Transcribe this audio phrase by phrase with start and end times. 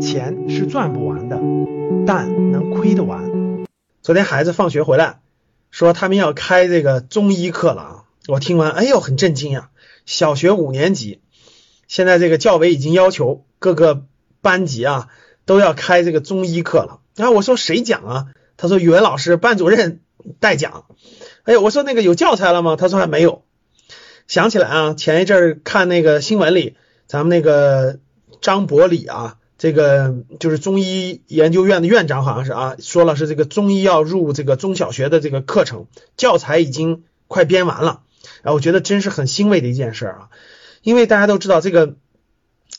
[0.00, 1.40] 钱是赚不完的，
[2.06, 3.64] 但能亏得完。
[4.02, 5.20] 昨天孩子放学回来，
[5.70, 8.04] 说他们要开这个中医课了啊！
[8.28, 9.70] 我听完，哎呦，很震惊呀！
[10.04, 11.20] 小学五年级，
[11.88, 14.04] 现在这个教委已经要求各个
[14.42, 15.08] 班级啊
[15.44, 17.00] 都要开这个中医课了。
[17.14, 18.26] 然后我说谁讲啊？
[18.56, 20.00] 他说语文老师、班主任
[20.40, 20.84] 代讲。
[21.44, 22.76] 哎呦，我说那个有教材了吗？
[22.76, 23.42] 他说还没有。
[24.28, 26.76] 想起来啊，前一阵儿看那个新闻里，
[27.06, 27.98] 咱们那个。
[28.42, 35.86] 张伯礼啊，这个就是中医研究院的院长，好像是啊，说了是这个中医要入这个中小学的这个课程，
[36.16, 38.02] 教材已经快编完了。
[38.42, 40.28] 然后我觉得真是很欣慰的一件事啊，
[40.82, 41.94] 因为大家都知道，这个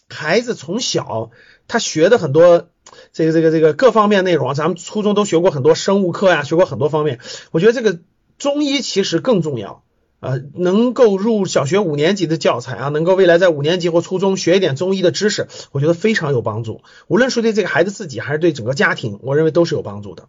[0.07, 1.31] 孩子从小
[1.67, 2.69] 他学的很多
[3.11, 7.19] 这个这个这个各方面内容，咱们初中都学过很多生物课呀，学过很多方面。
[7.51, 7.99] 我觉得这个
[8.37, 9.83] 中医其实更重要。
[10.19, 16.81] 呃，能够入小学五年级的教材啊，能够未来在五年级或初中学一点中医的知识，我觉得非常有帮助。
[17.07, 20.27] 无论是对这个孩子自己，还是对整个家庭，我认为都是有帮助的。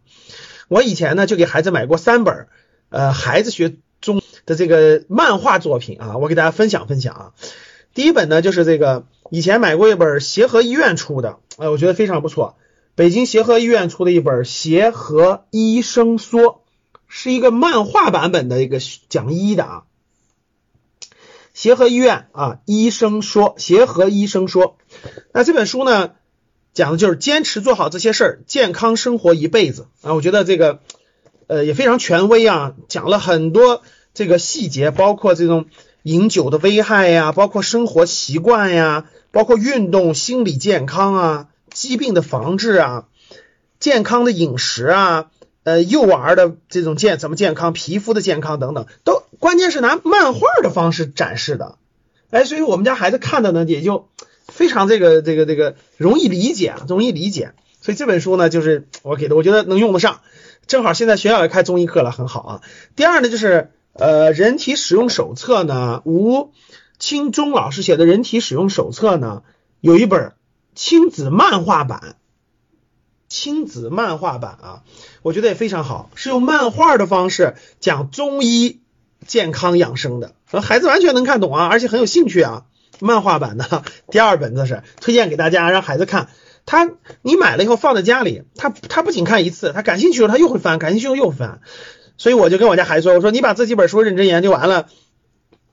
[0.69, 2.49] 我以前呢就给孩子买过三本
[2.91, 7.33] 呃孩子学中的这个漫画作品啊，我给大家分享分享啊。
[7.95, 12.57] 第一本呢就是这个以前买过一本协和医院出的，哎，我觉得非常不错。
[12.95, 16.43] 北京协和医院出的一本《协和医生说》。
[17.09, 18.79] 是一个漫画版本的一个
[19.09, 19.83] 讲医的啊，
[21.55, 24.77] 协和医院啊，医生说，协和医生说，
[25.33, 26.11] 那这本书呢，
[26.75, 30.13] 讲的就是坚持做好这些事儿，健康生活一辈子啊。
[30.13, 30.81] 我觉得这个
[31.47, 35.65] 呃也非常权威啊，讲了很多这个细节，包括这种
[36.03, 43.09] 饮酒的危害呀，包括生活习惯呀，包括运动、心理健康啊，疾病的防治啊，
[43.81, 45.31] 健康的饮食啊。
[45.65, 51.77] 呃，幼儿的这种健怎么健康，皮肤的健康等等，都关键是拿漫画的方式展示的，
[52.31, 54.09] 哎，所以我们家孩子看的呢，也就
[54.47, 57.53] 非常这个这个这个容易理解，容易理解。
[57.81, 60.21] 所以这本书呢，就是我给的，我觉得能用得上。
[60.67, 62.61] 正好现在学校也开中医课了，很好啊。
[62.97, 66.53] 第二呢，就是呃，人体使用手册呢，吴
[66.99, 69.43] 清忠老师写的人体使用手册呢，
[69.81, 70.33] 有一本
[70.75, 72.17] 亲子漫画版。
[73.29, 74.83] 亲子漫画版啊，
[75.23, 78.81] 我觉得也非常好，是用漫画的方式讲中医
[79.27, 82.65] 健康养生的，孩子完全能看懂啊，而且很有兴趣啊。
[83.01, 86.29] 漫画版的 第二本子是推荐给大家，让孩子看。
[86.67, 86.91] 他
[87.23, 91.61] 你买了以后放在家里，他他不仅看一次，他感兴趣了他又会翻，感兴趣了又翻。
[92.17, 94.87] 所以我就跟我家孩子说，我说你把这几本书认真研究完了，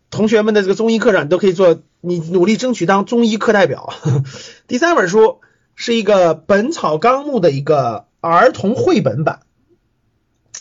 [0.10, 3.94] 同学们的这个中医课上你都可以做，你努力争取当中医课代表。
[4.68, 5.40] 第三本书。
[5.76, 9.42] 是一个《本草纲目》的一个儿童绘本版，《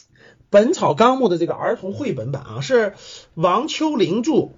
[0.51, 2.95] 本草纲目》的这个儿童绘本版啊，是
[3.35, 4.51] 王秋林著，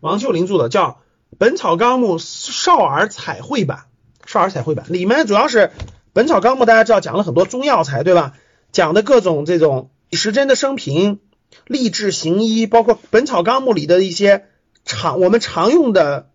[0.00, 0.88] 王秋林著的，叫
[1.38, 3.84] 《本草纲目少儿彩绘版》，
[4.30, 5.58] 少儿彩绘版里面主要是
[6.12, 8.34] 《本草纲目》，大家知道讲了很多中药材，对吧？
[8.70, 11.20] 讲的各种这种李时珍的生平、
[11.66, 14.46] 励志行医，包括《本草纲目》里的一些
[14.84, 16.30] 常我们常用的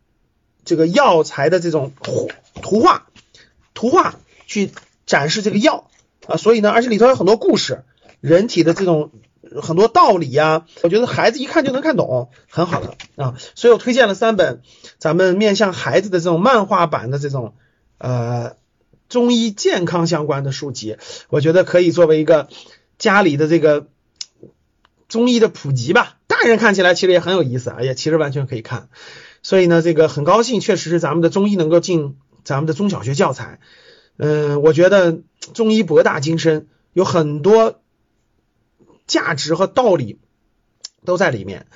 [0.65, 1.91] 这个药材的这种
[2.61, 3.07] 图画。
[3.77, 4.15] 图画
[4.47, 4.71] 去
[5.05, 5.87] 展示这个药
[6.25, 7.83] 啊，所以呢，而且里头有很多故事，
[8.21, 9.11] 人体的这种
[9.61, 14.63] 很多道理呀，我觉得孩子一看就能看懂，很好的啊，所以我推荐了三本
[14.97, 17.53] 咱们面向孩子的这种漫画版的这种
[17.99, 18.55] 呃
[19.09, 20.97] 中医健康相关的书籍，
[21.29, 22.49] 我觉得可以作为一个
[22.97, 23.85] 家里的这个
[25.07, 26.17] 中医的普及吧。
[26.25, 28.89] 大人看起来其实也很有意思，啊，也，其实完全可以看，
[29.43, 32.17] 所以呢，这个很高兴，确实是咱们的中医能够进。
[32.47, 33.59] 咱们的中小学教材，
[34.15, 35.19] 嗯，我觉得
[35.53, 37.81] 中医博大精深，有很多
[39.05, 40.17] 价值和道理
[41.03, 41.67] 都在里面。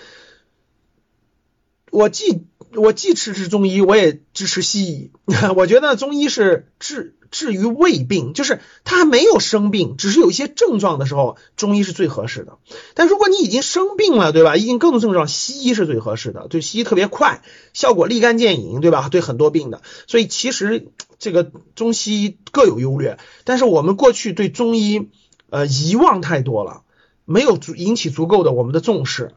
[1.91, 5.11] 我既我既支持中医，我也支持西医。
[5.57, 7.17] 我觉得中医是治。
[7.31, 12.57] 治于胃病，就是他还没有生病，只是有一些症状的时候，中医是最合适的。
[12.93, 14.57] 但如果你已经生病了，对吧？
[14.57, 16.47] 已经各种症状，西医是最合适的。
[16.49, 17.41] 对，西医特别快，
[17.73, 19.07] 效果立竿见影，对吧？
[19.09, 23.17] 对很多病的，所以其实这个中西医各有优劣。
[23.45, 25.09] 但是我们过去对中医
[25.49, 26.83] 呃遗忘太多了，
[27.25, 29.31] 没有足引起足够的我们的重视。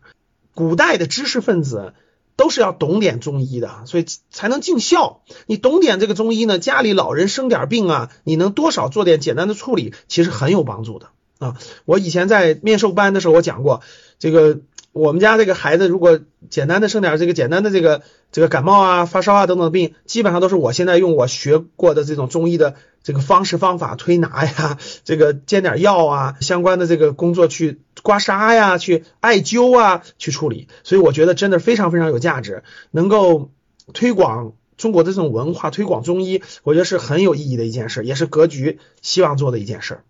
[0.52, 1.94] 古代的知识分子。
[2.36, 5.20] 都是要懂点中医的，所以才能尽孝。
[5.46, 11.10] 你懂点这个中医呢，家里老人生点病啊，你能多少做点简单的处理，其实很有帮助的
[11.44, 11.56] 啊。
[11.85, 13.82] 我以前在面授班的时候，我讲过
[14.19, 14.61] 这个。
[14.94, 16.20] 我们家这个孩子，如果
[16.50, 30.69] 简单的生点这个简单的这个这个感冒啊、发烧啊等等病，基本上都是我现在用我学过的这种中医的这个方式方法推拿呀，这个煎点药啊，相关的这个工作去刮痧呀、去艾灸啊去处理。
[30.85, 32.62] 所以我觉得真的非常非常有价值，
[32.93, 33.50] 能够
[33.93, 34.52] 推广。
[34.76, 40.02] 中国的这种文化推广中医，我觉得是很有意义的一件事，也是格局希望做的一件事。